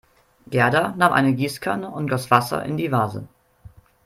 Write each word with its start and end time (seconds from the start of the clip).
Gerda 0.47 0.95
nahm 0.97 1.13
eine 1.13 1.35
Gießkanne 1.35 1.87
und 1.91 2.09
goss 2.09 2.31
Wasser 2.31 2.65
in 2.65 2.75
die 2.75 2.91
Vase. 2.91 3.27